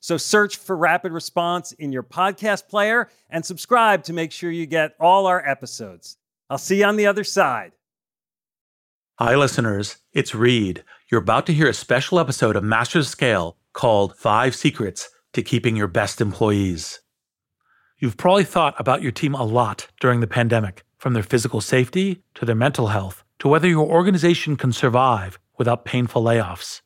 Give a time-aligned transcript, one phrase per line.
[0.00, 4.66] So search for Rapid Response in your podcast player and subscribe to make sure you
[4.66, 6.16] get all our episodes.
[6.48, 7.72] I'll see you on the other side.
[9.18, 9.98] Hi, listeners.
[10.14, 10.82] It's Reid.
[11.10, 15.76] You're about to hear a special episode of Masters Scale called Five Secrets to Keeping
[15.76, 17.00] Your Best Employees.
[17.98, 22.22] You've probably thought about your team a lot during the pandemic, from their physical safety
[22.34, 26.80] to their mental health to whether your organization can survive without painful layoffs.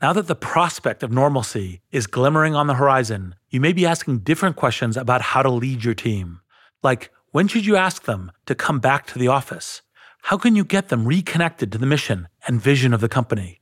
[0.00, 4.20] Now that the prospect of normalcy is glimmering on the horizon, you may be asking
[4.20, 6.40] different questions about how to lead your team.
[6.84, 9.82] Like, when should you ask them to come back to the office?
[10.22, 13.60] How can you get them reconnected to the mission and vision of the company?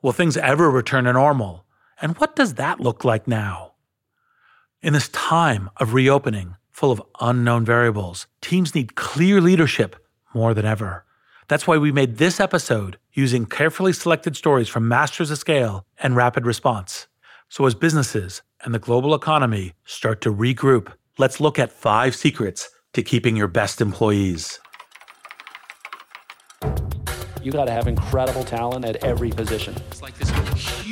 [0.00, 1.66] Will things ever return to normal?
[2.00, 3.72] And what does that look like now?
[4.80, 9.96] In this time of reopening, full of unknown variables, teams need clear leadership
[10.32, 11.05] more than ever.
[11.48, 16.16] That's why we made this episode using carefully selected stories from Masters of Scale and
[16.16, 17.06] Rapid Response.
[17.48, 22.68] So, as businesses and the global economy start to regroup, let's look at five secrets
[22.94, 24.58] to keeping your best employees.
[27.40, 29.76] You got to have incredible talent at every position.
[29.90, 30.32] It's like this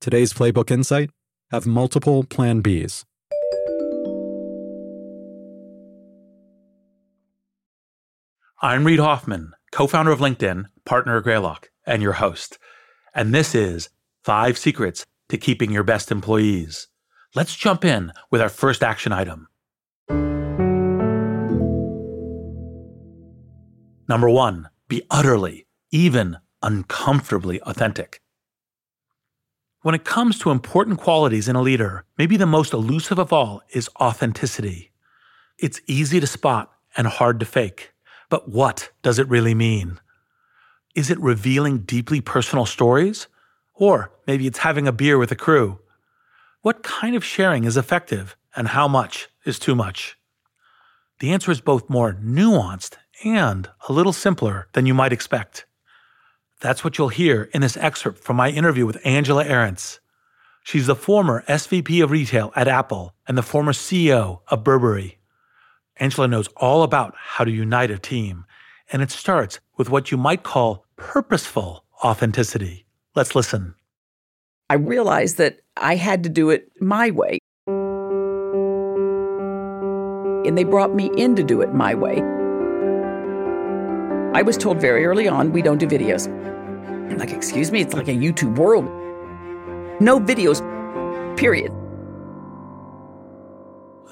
[0.00, 1.10] Today's Playbook Insight
[1.50, 3.04] have multiple Plan Bs.
[8.62, 12.58] I'm Reid Hoffman, co founder of LinkedIn, partner at Greylock, and your host.
[13.12, 13.88] And this is
[14.22, 16.86] Five Secrets to Keeping Your Best Employees.
[17.34, 19.48] Let's jump in with our first action item.
[24.08, 28.22] Number one, be utterly, even uncomfortably authentic.
[29.88, 33.62] When it comes to important qualities in a leader, maybe the most elusive of all
[33.70, 34.92] is authenticity.
[35.58, 37.94] It's easy to spot and hard to fake.
[38.28, 39.98] But what does it really mean?
[40.94, 43.28] Is it revealing deeply personal stories?
[43.72, 45.78] Or maybe it's having a beer with a crew?
[46.60, 50.18] What kind of sharing is effective and how much is too much?
[51.20, 55.64] The answer is both more nuanced and a little simpler than you might expect.
[56.60, 60.00] That's what you'll hear in this excerpt from my interview with Angela Ahrendts.
[60.64, 65.18] She's the former SVP of retail at Apple and the former CEO of Burberry.
[65.96, 68.44] Angela knows all about how to unite a team,
[68.92, 72.86] and it starts with what you might call purposeful authenticity.
[73.14, 73.74] Let's listen.
[74.68, 77.38] I realized that I had to do it my way.
[80.46, 82.22] And they brought me in to do it my way.
[84.38, 86.28] I was told very early on we don't do videos.
[86.28, 88.84] I'm like, excuse me, it's like a YouTube world.
[90.00, 90.60] No videos,
[91.36, 91.72] period.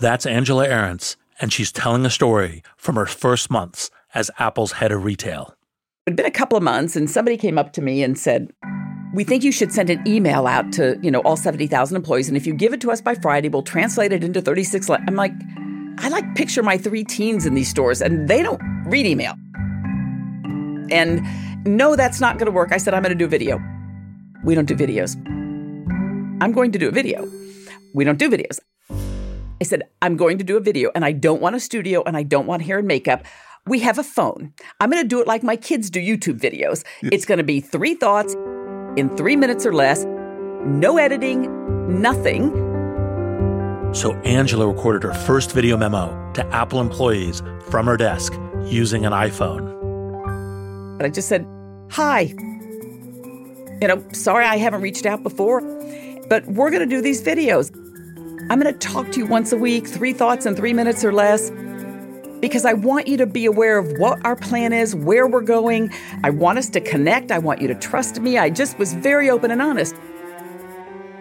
[0.00, 4.90] That's Angela Ahrendts, and she's telling a story from her first months as Apple's head
[4.90, 5.54] of retail.
[6.08, 8.52] It'd been a couple of months, and somebody came up to me and said,
[9.14, 12.26] we think you should send an email out to, you know, all 70,000 employees.
[12.26, 14.88] And if you give it to us by Friday, we'll translate it into 36.
[14.88, 14.98] Le-.
[15.06, 15.32] I'm like,
[15.98, 19.34] I like picture my three teens in these stores and they don't read email.
[20.90, 21.26] And
[21.66, 22.72] no, that's not going to work.
[22.72, 23.60] I said, I'm going to do a video.
[24.44, 25.16] We don't do videos.
[26.40, 27.28] I'm going to do a video.
[27.94, 28.60] We don't do videos.
[29.60, 32.16] I said, I'm going to do a video and I don't want a studio and
[32.16, 33.24] I don't want hair and makeup.
[33.66, 34.52] We have a phone.
[34.80, 36.84] I'm going to do it like my kids do YouTube videos.
[37.02, 38.34] It's going to be three thoughts
[38.96, 40.04] in three minutes or less,
[40.64, 42.50] no editing, nothing.
[43.92, 48.34] So Angela recorded her first video memo to Apple employees from her desk
[48.64, 49.75] using an iPhone.
[50.98, 51.46] And I just said,
[51.90, 52.34] Hi.
[53.80, 55.60] You know, sorry I haven't reached out before,
[56.28, 57.70] but we're going to do these videos.
[58.48, 61.12] I'm going to talk to you once a week, three thoughts in three minutes or
[61.12, 61.50] less,
[62.40, 65.92] because I want you to be aware of what our plan is, where we're going.
[66.24, 67.30] I want us to connect.
[67.30, 68.38] I want you to trust me.
[68.38, 69.94] I just was very open and honest.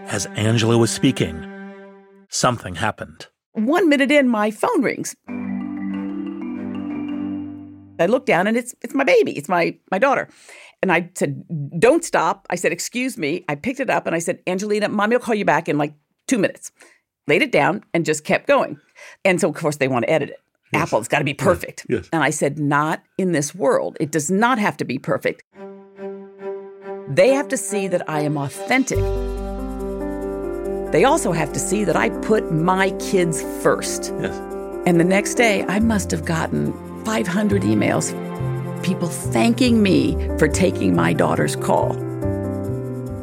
[0.05, 1.45] As Angela was speaking,
[2.29, 3.27] something happened.
[3.53, 5.15] One minute in, my phone rings.
[7.99, 9.37] I look down and it's it's my baby.
[9.37, 10.27] It's my my daughter.
[10.81, 11.43] And I said,
[11.79, 15.15] "Don't stop." I said, "Excuse me." I picked it up and I said, "Angelina, mommy
[15.15, 15.93] will call you back in like
[16.27, 16.71] 2 minutes."
[17.27, 18.77] Laid it down and just kept going.
[19.23, 20.39] And so of course they want to edit it.
[20.73, 20.83] Yes.
[20.83, 21.85] Apple, it's got to be perfect.
[21.89, 22.09] Yes.
[22.11, 23.97] And I said, "Not in this world.
[23.99, 25.43] It does not have to be perfect.
[27.07, 28.99] They have to see that I am authentic."
[30.91, 34.13] They also have to see that I put my kids first.
[34.19, 34.35] Yes.
[34.85, 36.71] And the next day, I must have gotten
[37.05, 38.11] 500 emails,
[38.83, 41.93] people thanking me for taking my daughter's call.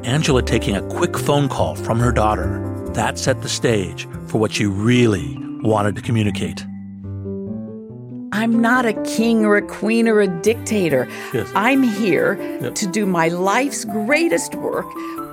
[0.05, 2.61] Angela taking a quick phone call from her daughter,
[2.94, 6.64] that set the stage for what she really wanted to communicate.
[8.34, 11.06] I'm not a king or a queen or a dictator.
[11.34, 11.50] Yes.
[11.55, 12.75] I'm here Yep.
[12.76, 14.87] to do my life's greatest work.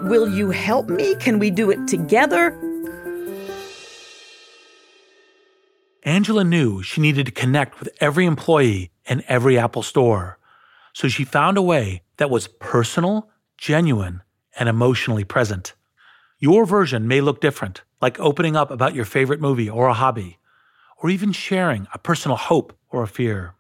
[0.04, 1.16] Will you help me?
[1.16, 2.52] Can we do it together?
[6.10, 10.40] Angela knew she needed to connect with every employee in every Apple store.
[10.92, 13.30] So she found a way that was personal,
[13.60, 14.24] genuine,
[14.58, 15.76] and emotionally present.
[16.40, 20.40] Your version may look different, like opening up about your favorite movie or a hobby,
[20.98, 23.54] or even sharing a personal hope or a fear.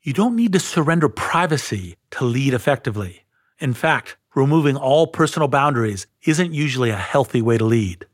[0.00, 3.24] You don't need to surrender privacy to lead effectively.
[3.58, 8.06] In fact, removing all personal boundaries isn't usually a healthy way to lead.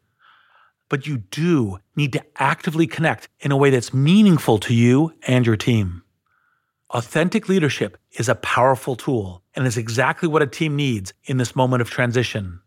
[0.89, 5.47] But you do need to actively connect in a way that's meaningful to you and
[5.47, 6.03] your team.
[6.91, 11.57] Authentic leadership is a powerful tool and is exactly what a team needs in this
[11.57, 12.61] moment of transition.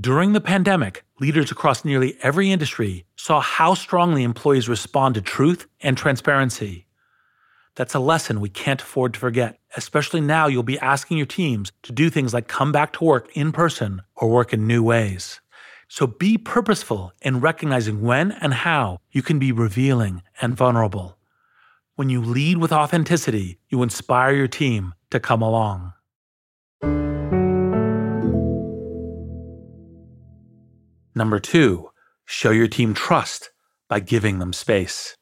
[0.00, 5.66] During the pandemic, leaders across nearly every industry saw how strongly employees respond to truth
[5.80, 6.86] and transparency.
[7.74, 11.72] That's a lesson we can't afford to forget, especially now you'll be asking your teams
[11.82, 15.40] to do things like come back to work in person or work in new ways.
[15.88, 21.16] So be purposeful in recognizing when and how you can be revealing and vulnerable.
[21.96, 25.94] When you lead with authenticity, you inspire your team to come along.
[31.14, 31.90] Number two,
[32.26, 33.50] show your team trust
[33.88, 35.16] by giving them space.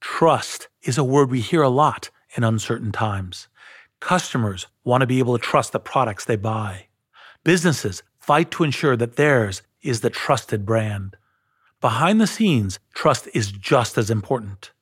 [0.00, 3.48] Trust is a word we hear a lot in uncertain times.
[4.00, 6.86] Customers want to be able to trust the products they buy.
[7.42, 11.14] Businesses fight to ensure that theirs is the trusted brand.
[11.82, 14.72] Behind the scenes, trust is just as important.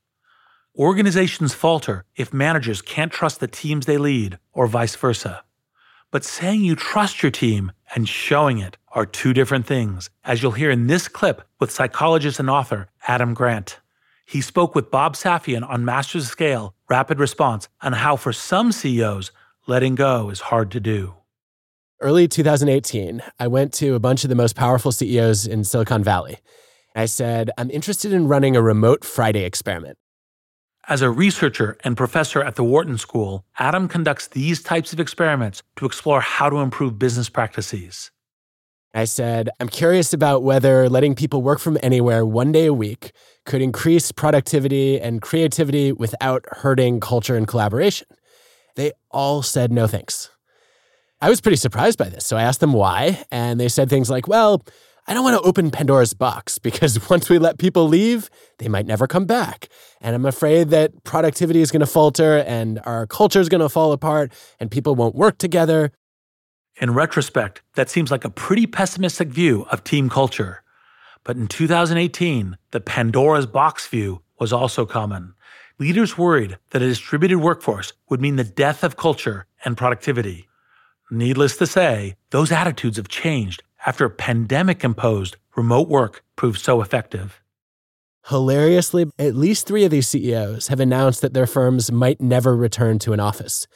[0.78, 5.42] Organizations falter if managers can't trust the teams they lead, or vice versa.
[6.12, 10.52] But saying you trust your team and showing it are two different things, as you'll
[10.52, 13.80] hear in this clip with psychologist and author Adam Grant.
[14.24, 19.32] He spoke with Bob Safian on Masters Scale Rapid Response on how, for some CEOs,
[19.66, 21.16] letting go is hard to do.
[22.02, 26.38] Early 2018, I went to a bunch of the most powerful CEOs in Silicon Valley.
[26.96, 29.96] I said, I'm interested in running a remote Friday experiment.
[30.88, 35.62] As a researcher and professor at the Wharton School, Adam conducts these types of experiments
[35.76, 38.10] to explore how to improve business practices.
[38.92, 43.12] I said, I'm curious about whether letting people work from anywhere one day a week
[43.46, 48.08] could increase productivity and creativity without hurting culture and collaboration.
[48.74, 50.31] They all said no thanks.
[51.22, 54.10] I was pretty surprised by this, so I asked them why, and they said things
[54.10, 54.60] like, well,
[55.06, 58.86] I don't want to open Pandora's box because once we let people leave, they might
[58.86, 59.68] never come back.
[60.00, 63.68] And I'm afraid that productivity is going to falter and our culture is going to
[63.68, 65.92] fall apart and people won't work together.
[66.80, 70.64] In retrospect, that seems like a pretty pessimistic view of team culture.
[71.22, 75.34] But in 2018, the Pandora's box view was also common.
[75.78, 80.48] Leaders worried that a distributed workforce would mean the death of culture and productivity.
[81.12, 87.42] Needless to say, those attitudes have changed after pandemic imposed remote work proved so effective.
[88.28, 92.98] Hilariously, at least three of these CEOs have announced that their firms might never return
[93.00, 93.66] to an office.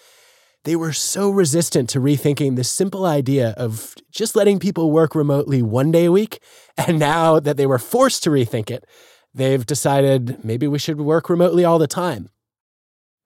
[0.65, 5.61] They were so resistant to rethinking the simple idea of just letting people work remotely
[5.61, 6.41] one day a week.
[6.79, 8.87] And now that they were forced to rethink it,
[9.35, 12.31] they've decided maybe we should work remotely all the time.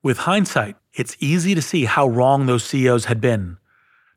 [0.03, 3.59] With hindsight, it's easy to see how wrong those CEOs had been.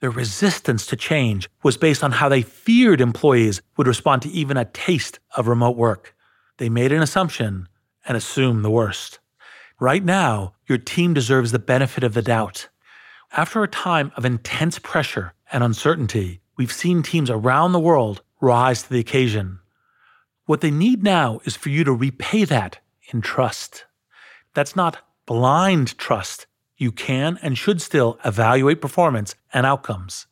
[0.04, 4.58] Their resistance to change was based on how they feared employees would respond to even
[4.58, 6.14] a taste of remote work.
[6.58, 7.70] They made an assumption
[8.06, 9.20] and assumed the worst.
[9.80, 12.68] Right now, your team deserves the benefit of the doubt.
[13.32, 18.84] After a time of intense pressure and uncertainty, we've seen teams around the world rise
[18.84, 19.60] to the occasion.
[20.48, 22.80] What they need now is for you to repay that
[23.14, 23.86] in trust.
[24.54, 26.46] That's not blind trust,
[26.78, 30.28] you can and should still evaluate performance and outcomes.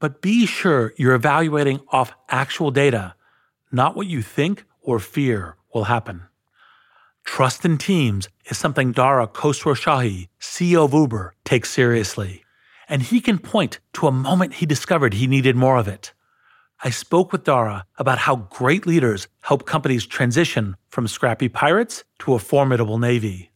[0.00, 3.14] But be sure you're evaluating off actual data,
[3.70, 6.22] not what you think or fear will happen.
[7.24, 12.44] Trust in teams is something Dara Khosrowshahi, CEO of Uber, takes seriously.
[12.88, 16.12] And he can point to a moment he discovered he needed more of it.
[16.84, 22.34] I spoke with Dara about how great leaders help companies transition from scrappy pirates to
[22.34, 23.52] a formidable navy.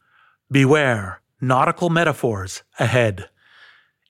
[0.49, 3.29] Beware, nautical metaphors ahead.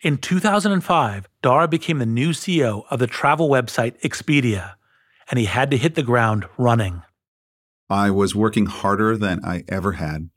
[0.01, 4.75] In 2005, Dara became the new CEO of the travel website Expedia,
[5.29, 7.01] and he had to hit the ground running.
[7.89, 10.29] I was working harder than I ever had.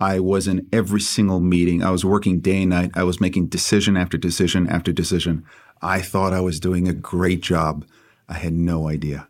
[0.00, 1.82] I was in every single meeting.
[1.82, 2.90] I was working day and night.
[2.94, 5.44] I was making decision after decision after decision.
[5.80, 7.86] I thought I was doing a great job.
[8.28, 9.28] I had no idea.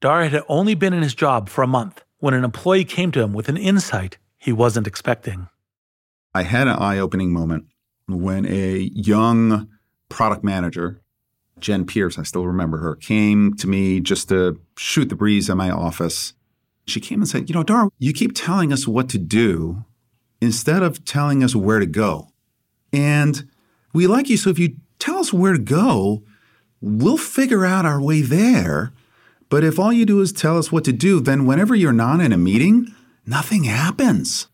[0.00, 3.20] Dara had only been in his job for a month when an employee came to
[3.20, 5.48] him with an insight he wasn't expecting.
[6.34, 7.66] I had an eye opening moment
[8.08, 9.68] when a young
[10.08, 11.00] product manager,
[11.60, 15.56] Jen Pierce, I still remember her, came to me just to shoot the breeze in
[15.56, 16.34] my office.
[16.86, 19.84] She came and said, You know, Dar, you keep telling us what to do
[20.40, 22.28] instead of telling us where to go.
[22.92, 23.48] And
[23.94, 26.24] we like you, so if you tell us where to go,
[26.80, 28.92] we'll figure out our way there.
[29.48, 32.20] But if all you do is tell us what to do, then whenever you're not
[32.20, 32.92] in a meeting,
[33.26, 34.48] nothing happens.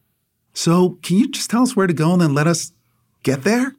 [0.53, 2.73] So, can you just tell us where to go and then let us
[3.23, 3.75] get there?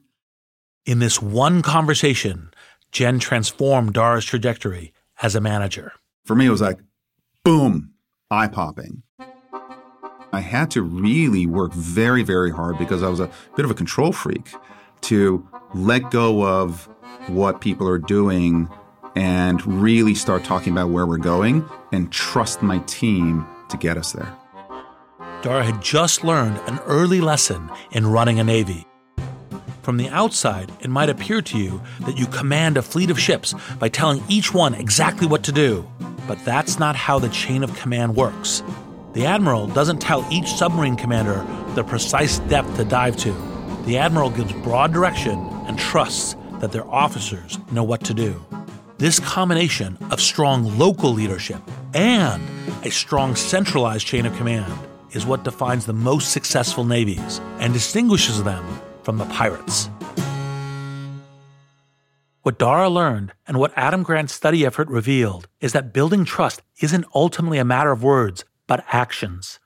[0.86, 2.50] In this one conversation,
[2.90, 4.92] Jen transformed Dara's trajectory
[5.22, 5.92] as a manager.
[6.24, 6.78] For me, it was like,
[7.44, 7.92] boom,
[8.30, 9.02] eye popping.
[10.32, 13.74] I had to really work very, very hard because I was a bit of a
[13.74, 14.52] control freak
[15.02, 16.88] to let go of
[17.26, 18.68] what people are doing
[19.16, 24.12] and really start talking about where we're going and trust my team to get us
[24.12, 24.39] there.
[25.42, 28.86] Dara had just learned an early lesson in running a navy.
[29.80, 33.54] From the outside, it might appear to you that you command a fleet of ships
[33.78, 35.88] by telling each one exactly what to do.
[36.28, 38.62] But that's not how the chain of command works.
[39.14, 43.32] The admiral doesn't tell each submarine commander the precise depth to dive to.
[43.86, 48.44] The admiral gives broad direction and trusts that their officers know what to do.
[48.98, 51.62] This combination of strong local leadership
[51.94, 52.42] and
[52.84, 54.70] a strong centralized chain of command
[55.12, 58.64] is what defines the most successful navies and distinguishes them
[59.02, 59.88] from the pirates.
[62.42, 67.04] What Dara learned and what Adam Grant's study effort revealed is that building trust isn't
[67.14, 69.60] ultimately a matter of words, but actions.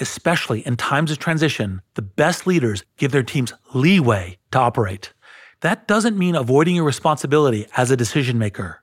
[0.00, 5.12] Especially in times of transition, the best leaders give their teams leeway to operate.
[5.60, 8.82] That doesn't mean avoiding your responsibility as a decision maker.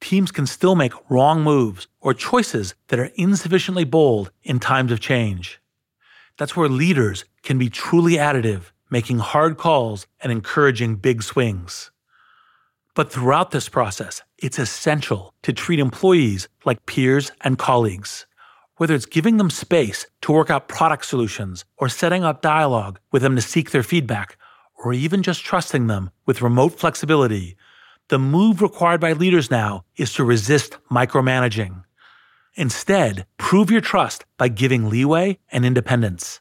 [0.00, 5.00] Teams can still make wrong moves or choices that are insufficiently bold in times of
[5.00, 5.60] change.
[6.38, 11.90] That's where leaders can be truly additive, making hard calls and encouraging big swings.
[12.94, 18.26] But throughout this process, it's essential to treat employees like peers and colleagues.
[18.76, 23.22] Whether it's giving them space to work out product solutions or setting up dialogue with
[23.22, 24.38] them to seek their feedback,
[24.82, 27.56] or even just trusting them with remote flexibility,
[28.10, 31.84] the move required by leaders now is to resist micromanaging.
[32.56, 36.40] Instead, prove your trust by giving leeway and independence.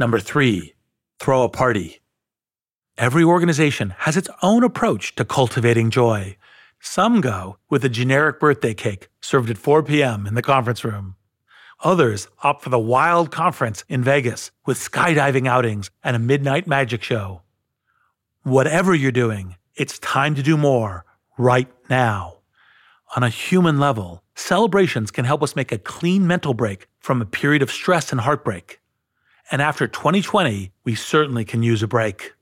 [0.00, 0.74] Number three,
[1.20, 2.00] throw a party.
[2.98, 6.36] Every organization has its own approach to cultivating joy.
[6.80, 10.26] Some go with a generic birthday cake served at 4 p.m.
[10.26, 11.14] in the conference room.
[11.82, 17.02] Others opt for the wild conference in Vegas with skydiving outings and a midnight magic
[17.02, 17.40] show.
[18.42, 21.06] Whatever you're doing, it's time to do more
[21.38, 22.36] right now.
[23.16, 27.26] On a human level, celebrations can help us make a clean mental break from a
[27.26, 28.80] period of stress and heartbreak.
[29.50, 32.34] And after 2020, we certainly can use a break.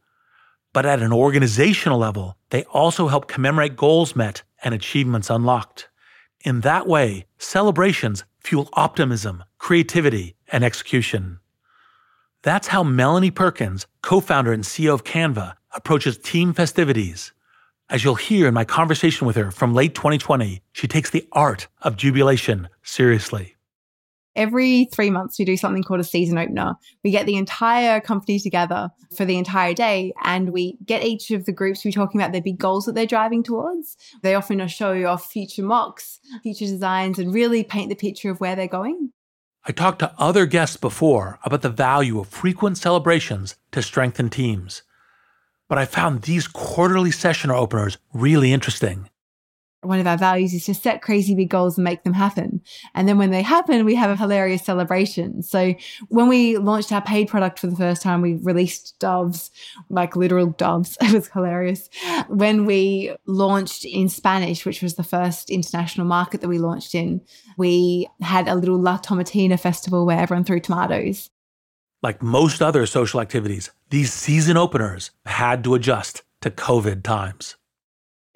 [0.72, 5.87] But at an organizational level, they also help commemorate goals met and achievements unlocked.
[6.44, 11.40] In that way, celebrations fuel optimism, creativity, and execution.
[12.42, 17.32] That's how Melanie Perkins, co founder and CEO of Canva, approaches team festivities.
[17.90, 21.68] As you'll hear in my conversation with her from late 2020, she takes the art
[21.82, 23.56] of jubilation seriously.
[24.38, 26.76] Every three months, we do something called a season opener.
[27.02, 31.44] We get the entire company together for the entire day and we get each of
[31.44, 33.96] the groups to be talking about their big goals that they're driving towards.
[34.22, 38.54] They often show off future mocks, future designs, and really paint the picture of where
[38.54, 39.10] they're going.
[39.66, 44.82] I talked to other guests before about the value of frequent celebrations to strengthen teams.
[45.68, 49.10] But I found these quarterly season openers really interesting
[49.88, 52.60] one of our values is to set crazy big goals and make them happen.
[52.94, 55.42] And then when they happen, we have a hilarious celebration.
[55.42, 55.74] So
[56.08, 59.50] when we launched our paid product for the first time, we released doves,
[59.88, 60.96] like literal doves.
[61.08, 61.88] It was hilarious.
[62.28, 67.22] When we launched in Spanish, which was the first international market that we launched in,
[67.56, 71.30] we had a little La Tomatina festival where everyone threw tomatoes.
[72.02, 77.56] Like most other social activities, these season openers had to adjust to COVID times.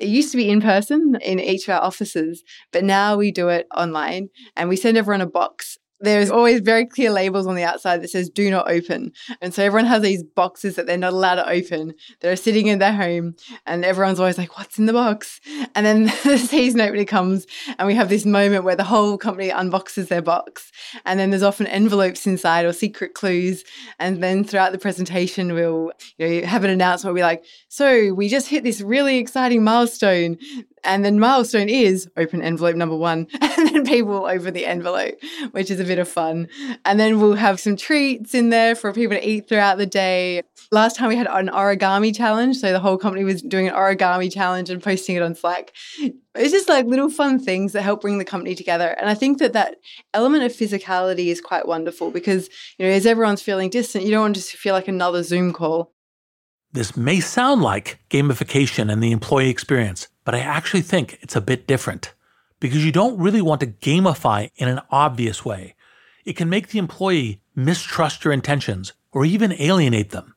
[0.02, 2.42] It used to be in person in each of our offices,
[2.72, 6.84] but now we do it online and we send everyone a box there's always very
[6.84, 9.12] clear labels on the outside that says do not open.
[9.40, 11.94] And so everyone has these boxes that they're not allowed to open.
[12.20, 15.40] They're sitting in their home and everyone's always like, what's in the box?
[15.74, 17.46] And then the season opening comes
[17.78, 20.72] and we have this moment where the whole company unboxes their box.
[21.04, 23.64] And then there's often envelopes inside or secret clues.
[23.98, 27.14] And then throughout the presentation, we'll you know, have an announcement.
[27.14, 30.38] We'll be like, so we just hit this really exciting milestone.
[30.84, 35.14] And then milestone is open envelope number one, and then people open the envelope,
[35.52, 36.48] which is a bit of fun.
[36.84, 40.42] And then we'll have some treats in there for people to eat throughout the day.
[40.70, 42.56] Last time we had an origami challenge.
[42.56, 45.72] So the whole company was doing an origami challenge and posting it on Slack.
[46.34, 48.88] It's just like little fun things that help bring the company together.
[48.88, 49.76] And I think that that
[50.14, 54.22] element of physicality is quite wonderful because, you know, as everyone's feeling distant, you don't
[54.22, 55.92] want to just feel like another Zoom call.
[56.72, 61.40] This may sound like gamification and the employee experience, but I actually think it's a
[61.40, 62.14] bit different
[62.60, 65.74] because you don't really want to gamify in an obvious way.
[66.24, 70.34] It can make the employee mistrust your intentions or even alienate them.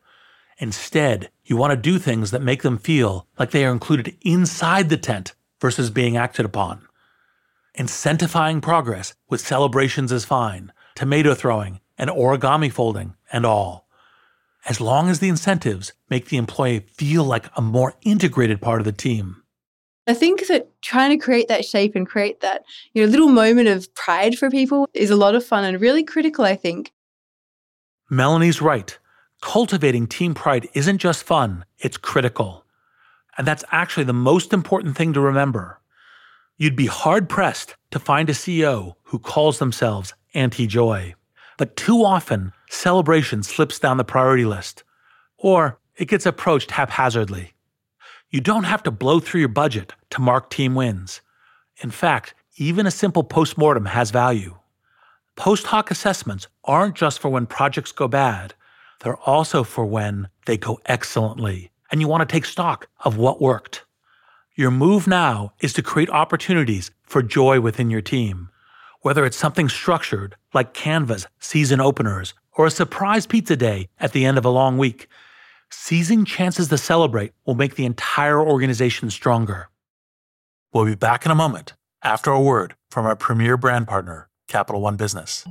[0.58, 4.90] Instead, you want to do things that make them feel like they are included inside
[4.90, 6.88] the tent versus being acted upon.
[7.78, 13.86] Incentivizing progress with celebrations is fine, tomato throwing and origami folding and all
[14.66, 18.86] as long as the incentives make the employee feel like a more integrated part of
[18.86, 19.44] the team.
[20.08, 22.64] I think that trying to create that shape and create that
[22.94, 26.04] you know little moment of pride for people is a lot of fun and really
[26.04, 26.92] critical, I think.
[28.10, 28.98] Melanie's right.
[29.42, 32.66] Cultivating team pride isn't just fun, it's critical.
[33.38, 35.80] And that's actually the most important thing to remember.
[36.58, 41.16] You'd be hard pressed to find a CEO who calls themselves anti joy.
[41.58, 44.84] But too often, celebration slips down the priority list,
[45.38, 47.55] or it gets approached haphazardly.
[48.36, 51.22] You don't have to blow through your budget to mark team wins.
[51.82, 54.58] In fact, even a simple postmortem has value.
[55.38, 58.54] Post hoc assessments aren't just for when projects go bad,
[59.00, 63.40] they're also for when they go excellently, and you want to take stock of what
[63.40, 63.86] worked.
[64.58, 68.50] Your move now is to create opportunities for joy within your team
[69.06, 74.26] whether it's something structured like Canva's season openers or a surprise pizza day at the
[74.26, 75.08] end of a long week,
[75.72, 79.70] seizing chances to celebrate will make the entire organization stronger.
[80.74, 81.74] We'll be back in a moment
[82.04, 85.46] after a word from our premier brand partner, Capital One Business.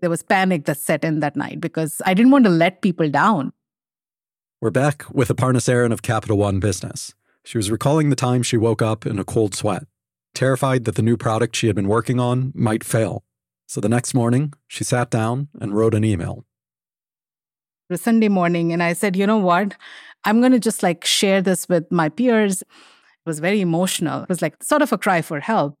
[0.00, 3.10] There was panic that set in that night because I didn't want to let people
[3.10, 3.52] down.
[4.60, 7.14] We're back with Aparna Saran of Capital One Business.
[7.44, 9.84] She was recalling the time she woke up in a cold sweat
[10.34, 13.24] terrified that the new product she had been working on might fail.
[13.66, 16.44] So the next morning, she sat down and wrote an email.
[17.96, 19.76] Sunday morning, and I said, you know what?
[20.24, 22.62] I'm going to just like share this with my peers.
[22.62, 22.68] It
[23.26, 24.22] was very emotional.
[24.22, 25.74] It was like sort of a cry for help.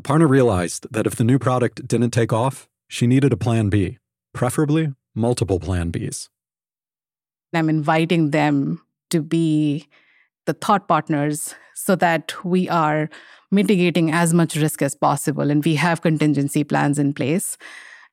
[0.00, 3.98] Aparna realized that if the new product didn't take off, she needed a plan B,
[4.32, 6.28] preferably multiple plan Bs.
[7.52, 9.88] I'm inviting them to be
[10.46, 13.10] the thought partners so that we are
[13.50, 17.56] mitigating as much risk as possible and we have contingency plans in place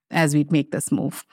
[0.10, 1.24] as we make this move.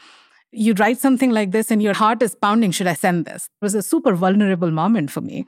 [0.54, 3.44] You write something like this and your heart is pounding, should I send this?
[3.44, 5.46] It was a super vulnerable moment for me.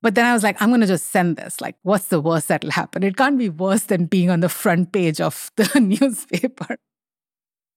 [0.00, 1.60] But then I was like, I'm going to just send this.
[1.60, 3.02] Like, what's the worst that'll happen?
[3.02, 6.76] It can't be worse than being on the front page of the newspaper.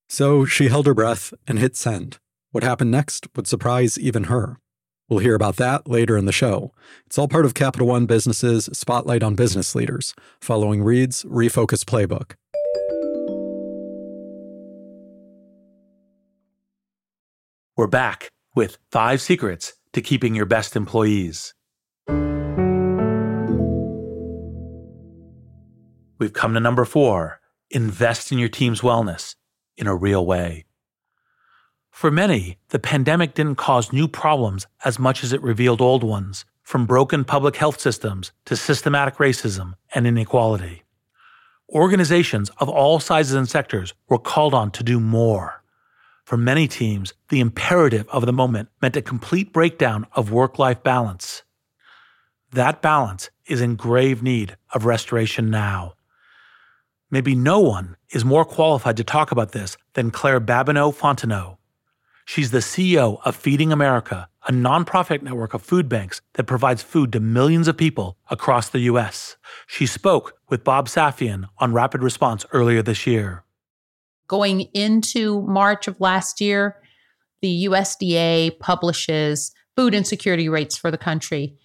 [0.08, 2.20] So she held her breath and hit send.
[2.52, 4.58] What happened next would surprise even her.
[5.10, 6.74] We'll hear about that later in the show.
[7.06, 12.36] It's all part of Capital One Business's Spotlight on Business Leaders, following Reid's Refocus Playbook.
[17.82, 21.56] We're back with five secrets to keeping your best employees.
[26.20, 27.40] We've come to number four
[27.72, 29.34] invest in your team's wellness
[29.78, 30.66] in a real way.
[31.90, 36.46] For many, the pandemic didn't cause new problems as much as it revealed old ones,
[36.62, 40.84] from broken public health systems to systematic racism and inequality.
[41.68, 45.61] Organizations of all sizes and sectors were called on to do more.
[46.32, 50.82] For many teams, the imperative of the moment meant a complete breakdown of work life
[50.82, 51.44] balance.
[52.54, 55.96] That balance is in grave need of restoration now.
[57.10, 61.58] Maybe no one is more qualified to talk about this than Claire Babineaux Fontenot.
[62.24, 67.12] She's the CEO of Feeding America, a nonprofit network of food banks that provides food
[67.12, 69.36] to millions of people across the U.S.
[69.68, 73.44] She spoke with Bob Safian on Rapid Response earlier this year.
[74.32, 76.78] Going into March of last year,
[77.42, 81.58] the USDA publishes food insecurity rates for the country.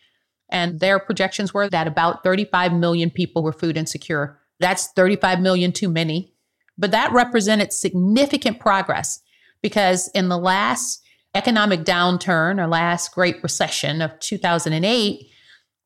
[0.50, 4.40] And their projections were that about 35 million people were food insecure.
[4.59, 6.35] That's 35 million too many.
[6.76, 9.20] But that represented significant progress
[9.62, 11.05] because in the last
[11.37, 15.31] economic downturn or last Great Recession of 2008,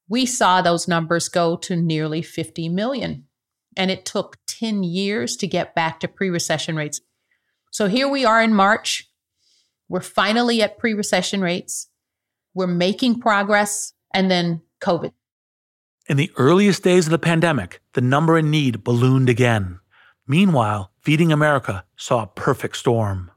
[0.09, 3.27] we saw those numbers go to nearly 50 million.
[3.77, 7.01] And it took 10 years to get back to pre recession rates.
[7.71, 9.09] So here we are in March.
[9.89, 11.89] We're finally at pre recession rates.
[12.55, 13.93] We're making progress.
[14.13, 15.13] And then COVID.
[16.09, 19.79] In the earliest days of the pandemic, the number in need ballooned again.
[20.27, 23.31] Meanwhile, Feeding America saw a perfect storm.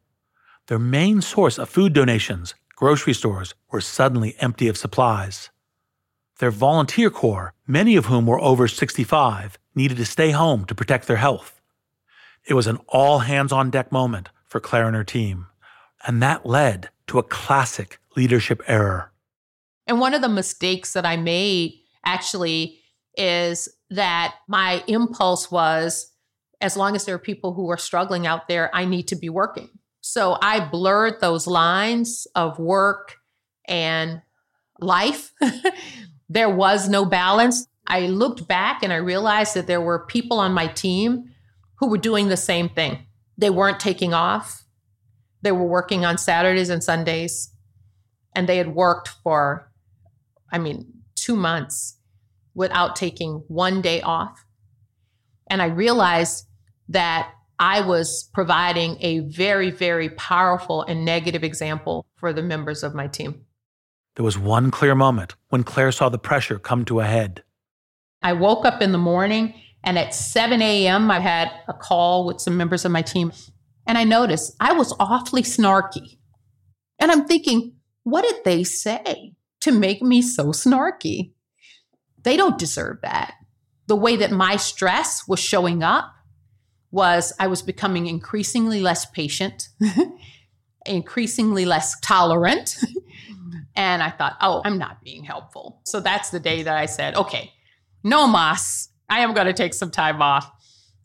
[0.67, 5.49] Their main source of food donations, grocery stores, were suddenly empty of supplies.
[6.39, 11.07] Their volunteer corps, many of whom were over 65, needed to stay home to protect
[11.07, 11.61] their health.
[12.45, 15.47] It was an all hands on deck moment for Claire and her team,
[16.05, 19.11] and that led to a classic leadership error.
[19.87, 22.79] And one of the mistakes that I made actually
[23.17, 26.11] is that my impulse was
[26.61, 29.29] as long as there are people who are struggling out there, I need to be
[29.29, 29.69] working.
[29.99, 33.17] So I blurred those lines of work
[33.65, 34.21] and
[34.79, 35.33] life.
[36.29, 37.67] there was no balance.
[37.87, 41.31] I looked back and I realized that there were people on my team
[41.75, 43.05] who were doing the same thing.
[43.37, 44.63] They weren't taking off,
[45.41, 47.51] they were working on Saturdays and Sundays,
[48.33, 49.71] and they had worked for,
[50.51, 51.97] I mean, two months
[52.55, 54.45] without taking one day off.
[55.47, 56.45] And I realized
[56.89, 62.95] that I was providing a very, very powerful and negative example for the members of
[62.95, 63.45] my team.
[64.15, 67.43] There was one clear moment when Claire saw the pressure come to a head.
[68.23, 72.39] I woke up in the morning and at 7 a.m., I had a call with
[72.39, 73.33] some members of my team.
[73.85, 76.17] And I noticed I was awfully snarky.
[76.99, 81.33] And I'm thinking, what did they say to make me so snarky?
[82.23, 83.33] They don't deserve that.
[83.87, 86.13] The way that my stress was showing up
[86.91, 89.67] was I was becoming increasingly less patient,
[90.85, 92.77] increasingly less tolerant.
[93.75, 95.81] and I thought, oh, I'm not being helpful.
[95.83, 97.51] So that's the day that I said, okay,
[98.03, 100.51] no mas, I am going to take some time off.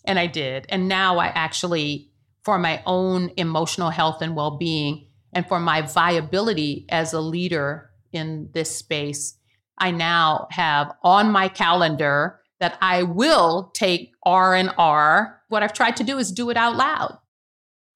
[0.05, 0.67] And I did.
[0.69, 2.11] And now I actually,
[2.43, 7.91] for my own emotional health and well being, and for my viability as a leader
[8.13, 9.35] in this space,
[9.77, 15.41] I now have on my calendar that I will take R and R.
[15.49, 17.19] What I've tried to do is do it out loud.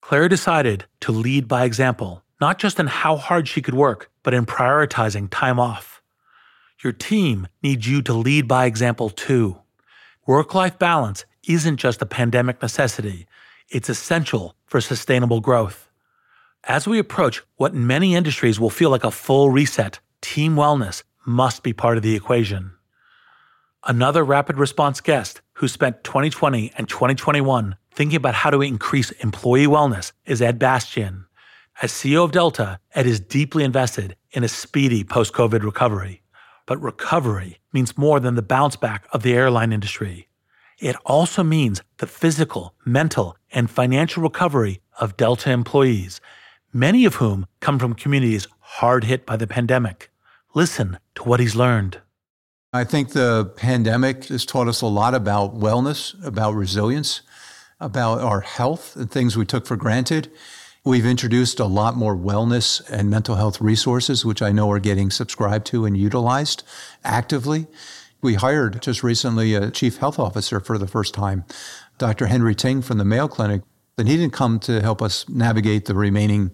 [0.00, 4.34] Claire decided to lead by example, not just in how hard she could work, but
[4.34, 5.91] in prioritizing time off.
[6.82, 9.58] Your team needs you to lead by example too.
[10.26, 13.26] Work life balance isn't just a pandemic necessity,
[13.68, 15.88] it's essential for sustainable growth.
[16.64, 21.04] As we approach what in many industries will feel like a full reset, team wellness
[21.24, 22.72] must be part of the equation.
[23.84, 29.66] Another rapid response guest who spent 2020 and 2021 thinking about how to increase employee
[29.66, 31.26] wellness is Ed Bastian.
[31.80, 36.21] As CEO of Delta, Ed is deeply invested in a speedy post COVID recovery.
[36.66, 40.28] But recovery means more than the bounce back of the airline industry.
[40.78, 46.20] It also means the physical, mental, and financial recovery of Delta employees,
[46.72, 50.10] many of whom come from communities hard hit by the pandemic.
[50.54, 52.00] Listen to what he's learned.
[52.72, 57.20] I think the pandemic has taught us a lot about wellness, about resilience,
[57.78, 60.30] about our health and things we took for granted.
[60.84, 65.12] We've introduced a lot more wellness and mental health resources, which I know are getting
[65.12, 66.64] subscribed to and utilized
[67.04, 67.68] actively.
[68.20, 71.44] We hired just recently a chief health officer for the first time,
[71.98, 72.26] Dr.
[72.26, 73.62] Henry Ting from the Mayo Clinic.
[73.96, 76.50] And he didn't come to help us navigate the remaining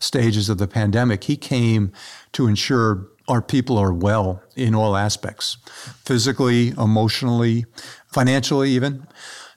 [0.00, 1.22] stages of the pandemic.
[1.24, 1.92] He came
[2.32, 5.56] to ensure our people are well in all aspects
[6.04, 7.64] physically, emotionally,
[8.08, 9.06] financially, even.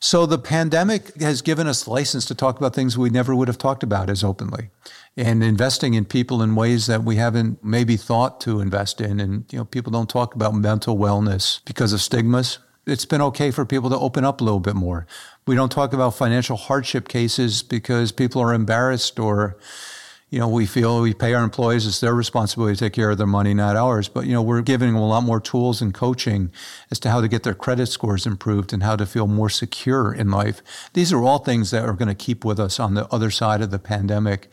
[0.03, 3.59] So the pandemic has given us license to talk about things we never would have
[3.59, 4.71] talked about as openly
[5.15, 9.19] and investing in people in ways that we haven't maybe thought to invest in.
[9.19, 12.57] And, you know, people don't talk about mental wellness because of stigmas.
[12.87, 15.05] It's been okay for people to open up a little bit more.
[15.45, 19.55] We don't talk about financial hardship cases because people are embarrassed or
[20.31, 23.17] you know, we feel we pay our employees, it's their responsibility to take care of
[23.17, 24.07] their money, not ours.
[24.07, 26.53] But, you know, we're giving them a lot more tools and coaching
[26.89, 30.13] as to how to get their credit scores improved and how to feel more secure
[30.13, 30.61] in life.
[30.93, 33.61] These are all things that are going to keep with us on the other side
[33.61, 34.47] of the pandemic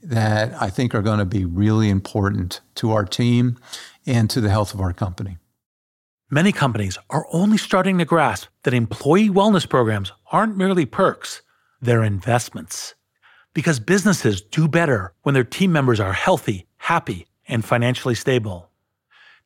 [0.00, 3.58] that I think are going to be really important to our team
[4.06, 5.38] and to the health of our company.
[6.30, 11.42] Many companies are only starting to grasp that employee wellness programs aren't merely perks,
[11.80, 12.94] they're investments
[13.56, 18.68] because businesses do better when their team members are healthy, happy, and financially stable.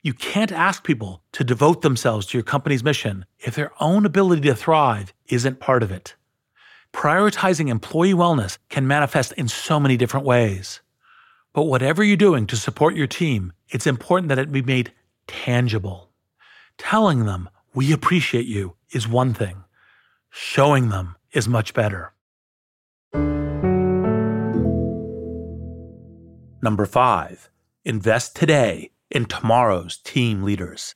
[0.03, 4.43] You can't ask people to devote themselves to your company's mission if their own ability
[4.49, 6.17] to thrive isn't part of it.
[6.93, 10.81] Prioritizing employee wellness can manifest in so many different ways.
[11.53, 14.93] But whatever you're doing to support your team, it's important that it be made
[15.29, 16.11] tangible.
[16.79, 19.63] Telling them we appreciate you is one thing,
[20.31, 22.13] showing them is much better.
[26.63, 27.49] Number five,
[27.87, 30.95] invest today in tomorrow's team leaders.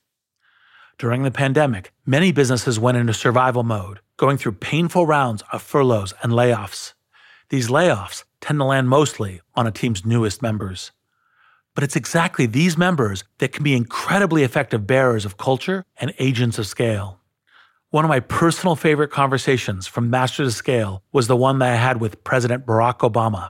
[0.99, 6.13] During the pandemic, many businesses went into survival mode, going through painful rounds of furloughs
[6.21, 6.93] and layoffs.
[7.49, 10.91] These layoffs tend to land mostly on a team's newest members.
[11.73, 16.59] But it's exactly these members that can be incredibly effective bearers of culture and agents
[16.59, 17.19] of scale.
[17.89, 21.75] One of my personal favorite conversations from Masters of Scale was the one that I
[21.75, 23.49] had with President Barack Obama.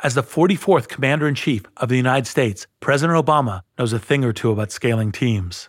[0.00, 4.24] As the 44th Commander in Chief of the United States, President Obama knows a thing
[4.24, 5.68] or two about scaling teams.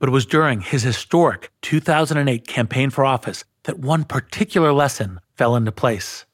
[0.00, 5.54] But it was during his historic 2008 campaign for office that one particular lesson fell
[5.54, 6.26] into place.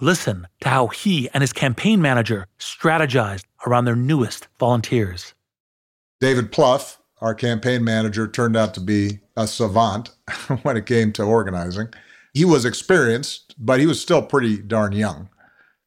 [0.00, 5.34] Listen to how he and his campaign manager strategized around their newest volunteers.
[6.20, 10.10] David Plouffe, our campaign manager, turned out to be a savant
[10.62, 11.88] when it came to organizing.
[12.32, 15.28] He was experienced, but he was still pretty darn young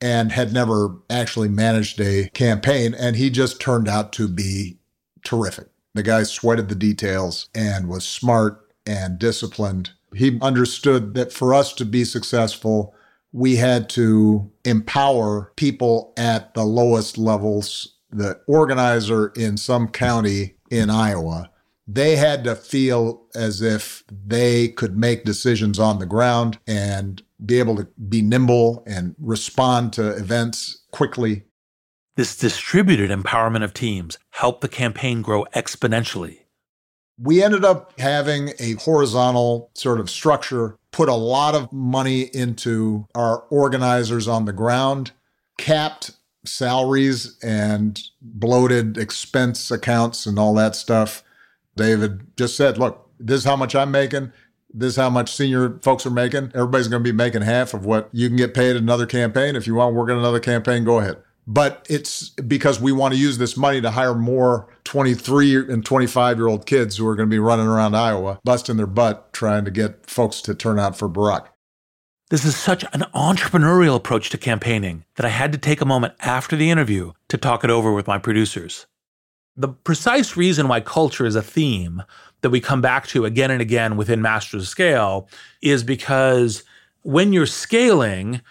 [0.02, 2.94] and had never actually managed a campaign.
[2.94, 4.78] And he just turned out to be
[5.24, 5.68] terrific.
[5.94, 9.92] The guy sweated the details and was smart and disciplined.
[10.14, 12.94] He understood that for us to be successful,
[13.32, 17.96] we had to empower people at the lowest levels.
[18.12, 21.50] The organizer in some county in Iowa,
[21.88, 27.60] they had to feel as if they could make decisions on the ground and be
[27.60, 31.44] able to be nimble and respond to events quickly.
[32.16, 36.40] This distributed empowerment of teams helped the campaign grow exponentially.
[37.20, 43.08] We ended up having a horizontal sort of structure, put a lot of money into
[43.16, 45.12] our organizers on the ground,
[45.58, 46.12] capped
[46.46, 51.24] salaries and bloated expense accounts and all that stuff.
[51.76, 54.32] David just said, look, this is how much I'm making
[54.76, 56.52] this is how much senior folks are making.
[56.54, 59.56] Everybody's going to be making half of what you can get paid in another campaign.
[59.56, 61.18] If you want to work in another campaign, go ahead.
[61.48, 66.38] But it's because we want to use this money to hire more 23 and 25
[66.38, 69.64] year old kids who are going to be running around Iowa, busting their butt trying
[69.66, 71.48] to get folks to turn out for Barack.
[72.32, 76.16] This is such an entrepreneurial approach to campaigning that I had to take a moment
[76.20, 78.88] after the interview to talk it over with my producers.
[79.56, 82.04] The precise reason why culture is a theme
[82.42, 85.28] that we come back to again and again within Masters Scale
[85.62, 86.64] is because
[87.02, 88.42] when you're scaling,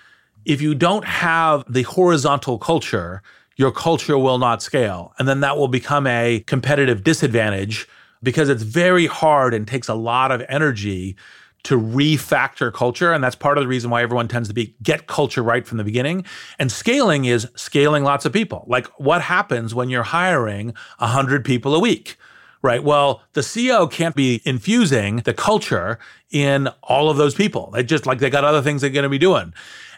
[0.44, 3.22] if you don't have the horizontal culture,
[3.56, 5.12] your culture will not scale.
[5.18, 7.88] And then that will become a competitive disadvantage
[8.22, 11.16] because it's very hard and takes a lot of energy
[11.64, 13.12] to refactor culture.
[13.12, 15.78] And that's part of the reason why everyone tends to be get culture right from
[15.78, 16.24] the beginning.
[16.58, 18.64] And scaling is scaling lots of people.
[18.66, 22.16] Like what happens when you're hiring 100 people a week?
[22.64, 22.82] Right.
[22.82, 25.98] Well, the CEO can't be infusing the culture
[26.30, 27.70] in all of those people.
[27.72, 29.52] They just like they got other things they're going to be doing.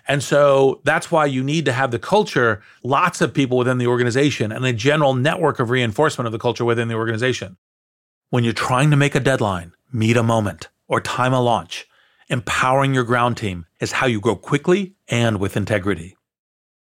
[0.08, 3.86] And so that's why you need to have the culture, lots of people within the
[3.86, 7.56] organization, and a general network of reinforcement of the culture within the organization.
[8.30, 11.86] When you're trying to make a deadline, meet a moment, or time a launch,
[12.28, 16.16] empowering your ground team is how you grow quickly and with integrity.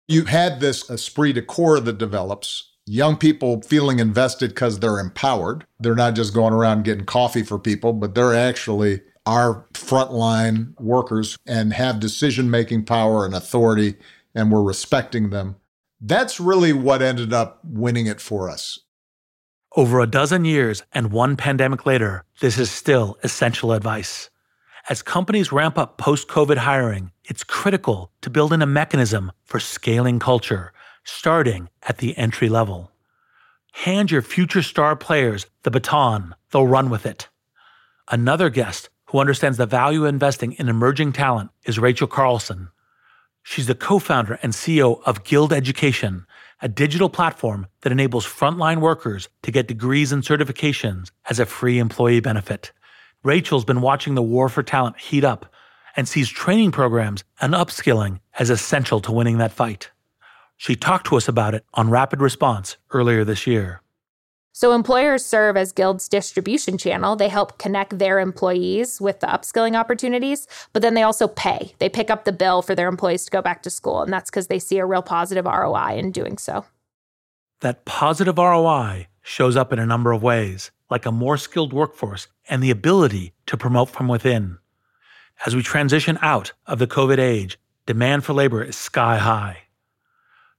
[0.07, 2.72] You had this esprit de corps that develops.
[2.85, 5.65] Young people feeling invested because they're empowered.
[5.79, 11.37] They're not just going around getting coffee for people, but they're actually our frontline workers
[11.47, 13.95] and have decision making power and authority,
[14.35, 15.55] and we're respecting them.
[16.01, 18.79] That's really what ended up winning it for us.
[19.77, 24.29] Over a dozen years and one pandemic later, this is still essential advice.
[24.89, 29.61] As companies ramp up post COVID hiring, it's critical to build in a mechanism for
[29.61, 32.91] scaling culture, starting at the entry level.
[33.73, 37.29] Hand your future star players the baton, they'll run with it.
[38.11, 42.69] Another guest who understands the value of investing in emerging talent is Rachel Carlson.
[43.43, 46.25] She's the co founder and CEO of Guild Education,
[46.61, 51.79] a digital platform that enables frontline workers to get degrees and certifications as a free
[51.79, 52.71] employee benefit.
[53.23, 55.45] Rachel's been watching the war for talent heat up
[55.95, 59.91] and sees training programs and upskilling as essential to winning that fight.
[60.57, 63.81] She talked to us about it on Rapid Response earlier this year.
[64.55, 67.15] So, employers serve as Guild's distribution channel.
[67.15, 71.73] They help connect their employees with the upskilling opportunities, but then they also pay.
[71.79, 74.29] They pick up the bill for their employees to go back to school, and that's
[74.29, 76.65] because they see a real positive ROI in doing so.
[77.61, 82.27] That positive ROI shows up in a number of ways, like a more skilled workforce
[82.47, 84.59] and the ability to promote from within.
[85.47, 89.62] As we transition out of the COVID age, demand for labor is sky high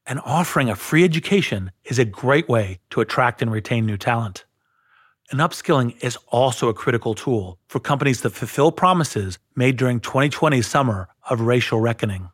[0.06, 4.44] and offering a free education is a great way to attract and retain new talent.
[5.30, 10.66] And upskilling is also a critical tool for companies that fulfill promises made during 2020's
[10.66, 12.30] summer of racial reckoning.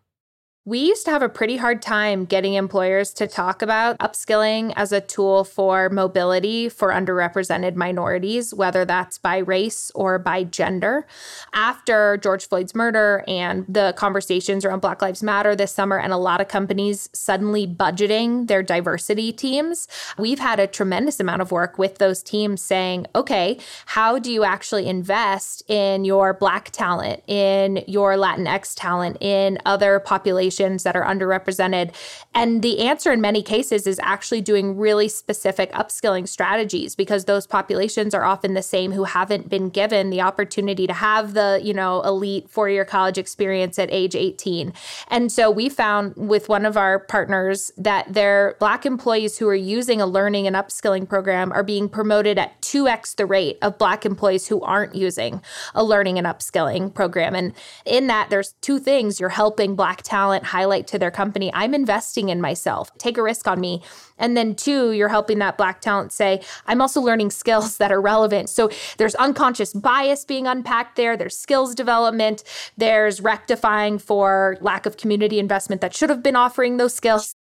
[0.70, 4.92] We used to have a pretty hard time getting employers to talk about upskilling as
[4.92, 11.09] a tool for mobility for underrepresented minorities, whether that's by race or by gender.
[11.52, 16.16] After George Floyd's murder and the conversations around Black Lives Matter this summer, and a
[16.16, 21.78] lot of companies suddenly budgeting their diversity teams, we've had a tremendous amount of work
[21.78, 27.83] with those teams saying, okay, how do you actually invest in your Black talent, in
[27.88, 30.60] your Latinx talent, in other populations?
[30.61, 31.94] That are underrepresented?
[32.35, 37.46] And the answer in many cases is actually doing really specific upskilling strategies because those
[37.46, 41.75] populations are often the same who haven't been given the opportunity to have the, you
[41.75, 44.73] know, elite four-year college experience at age 18.
[45.09, 49.55] And so we found with one of our partners that their black employees who are
[49.55, 54.05] using a learning and upskilling program are being promoted at 2x the rate of black
[54.05, 55.42] employees who aren't using
[55.75, 57.35] a learning and upskilling program.
[57.35, 57.53] And
[57.85, 62.29] in that there's two things you're helping black talent highlight to their company, I'm investing
[62.29, 63.83] in myself, take a risk on me.
[64.18, 68.00] And then two, you're helping that black talent say, I'm also learning skills that are
[68.00, 68.48] relevant.
[68.48, 72.44] So there's unconscious bias being unpacked there, there's skills development,
[72.76, 77.35] there's rectifying for lack of community investment that should have been offering those skills.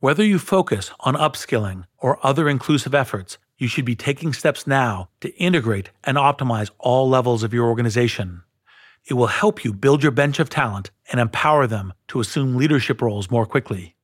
[0.00, 5.08] Whether you focus on upskilling or other inclusive efforts, you should be taking steps now
[5.20, 8.42] to integrate and optimize all levels of your organization.
[9.04, 13.02] It will help you build your bench of talent and empower them to assume leadership
[13.02, 13.96] roles more quickly.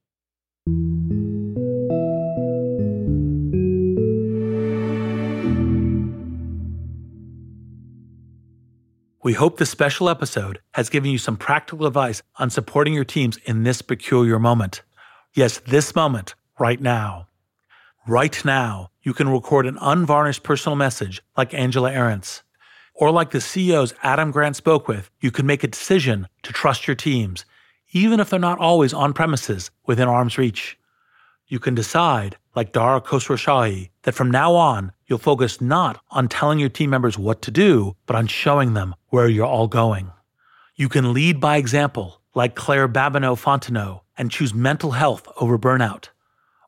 [9.23, 13.37] We hope this special episode has given you some practical advice on supporting your teams
[13.45, 14.83] in this peculiar moment.
[15.35, 17.29] Yes, this moment, right now.
[18.07, 22.43] Right now, you can record an unvarnished personal message like Angela Ahrendts
[22.99, 26.89] or like the CEOs Adam Grant spoke with, you can make a decision to trust
[26.89, 27.45] your teams,
[27.93, 30.77] even if they're not always on premises within arm's reach.
[31.47, 36.59] You can decide, like Dara Khosrowshahi, that from now on, you'll focus not on telling
[36.59, 40.11] your team members what to do, but on showing them where you're all going.
[40.75, 46.09] You can lead by example, like Claire Babineaux Fontenot, and choose mental health over burnout.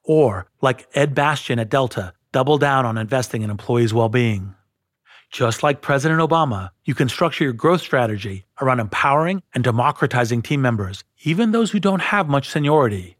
[0.04, 4.54] Or, like Ed Bastian at Delta, double down on investing in employees' well being.
[5.30, 10.60] Just like President Obama, you can structure your growth strategy around empowering and democratizing team
[10.60, 13.16] members, even those who don't have much seniority.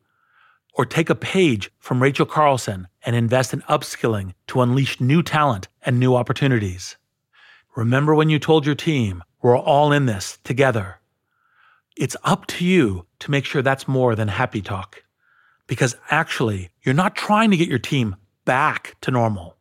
[0.75, 5.69] Or take a page from Rachel Carlson and invest in upskilling to unleash new talent
[5.83, 6.97] and new opportunities.
[7.77, 10.97] Remember when you told your team, We're all in this together.
[11.97, 15.05] It's up to you to make sure that's more than happy talk.
[15.69, 19.57] Because actually, you're not trying to get your team back to normal.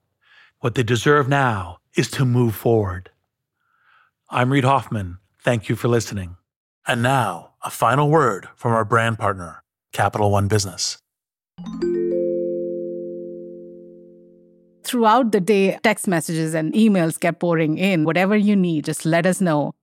[0.61, 3.11] What they deserve now is to move forward.
[4.29, 5.17] I'm Reid Hoffman.
[5.39, 6.37] Thank you for listening.
[6.87, 9.63] And now, a final word from our brand partner,
[9.93, 10.97] Capital One Business.
[14.83, 18.05] Throughout the day, text messages and emails kept pouring in.
[18.05, 19.73] Whatever you need, just let us know.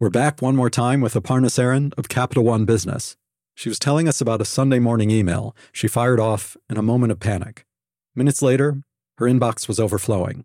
[0.00, 3.16] We're back one more time with Aparna Saran of Capital One Business.
[3.54, 7.12] She was telling us about a Sunday morning email she fired off in a moment
[7.12, 7.64] of panic.
[8.14, 8.82] Minutes later,
[9.18, 10.44] her inbox was overflowing,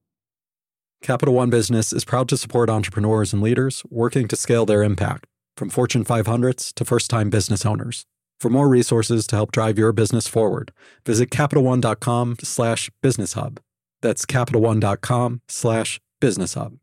[1.01, 5.25] Capital One Business is proud to support entrepreneurs and leaders working to scale their impact,
[5.57, 8.05] from Fortune 500s to first time business owners.
[8.39, 10.71] For more resources to help drive your business forward,
[11.03, 13.59] visit CapitalOne.com slash business hub.
[14.01, 16.77] That's CapitalOne.com slash business hub.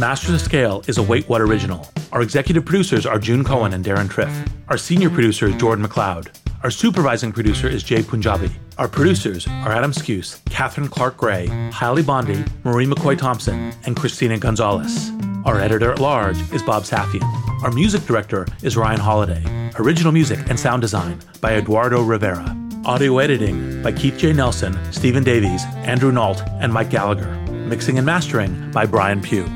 [0.00, 1.88] Masters of Scale is a Wait What original.
[2.10, 4.50] Our executive producers are June Cohen and Deron Triff.
[4.68, 6.45] Our senior producer is Jordan McLeod.
[6.66, 8.50] Our supervising producer is Jay Punjabi.
[8.76, 14.36] Our producers are Adam Skuse, Catherine Clark Gray, Hailey Bondi, Marie McCoy Thompson, and Christina
[14.36, 15.12] Gonzalez.
[15.44, 17.22] Our editor at large is Bob Safian.
[17.62, 19.78] Our music director is Ryan Holladay.
[19.78, 22.56] Original music and sound design by Eduardo Rivera.
[22.84, 24.32] Audio editing by Keith J.
[24.32, 27.32] Nelson, Stephen Davies, Andrew Nault, and Mike Gallagher.
[27.52, 29.46] Mixing and mastering by Brian Pugh.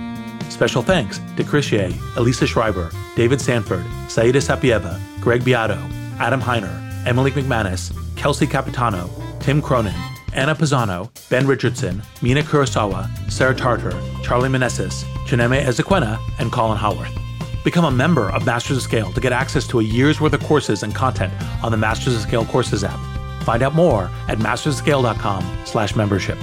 [0.48, 5.76] Special thanks to Chris Elisa Schreiber, David Sanford, Saida Sapieva, Greg Beato,
[6.20, 9.94] Adam Heiner, Emily McManus, Kelsey Capitano, Tim Cronin,
[10.32, 13.92] Anna Pisano, Ben Richardson, Mina Kurosawa, Sarah Tartar,
[14.22, 17.12] Charlie Meneses, Chineme Ezequena, and Colin Howarth.
[17.64, 20.42] Become a member of Masters of Scale to get access to a year's worth of
[20.44, 21.32] courses and content
[21.62, 22.98] on the Masters of Scale Courses app.
[23.44, 26.38] Find out more at mastersofscale.com slash membership.